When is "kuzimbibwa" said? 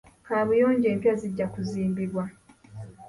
1.53-2.23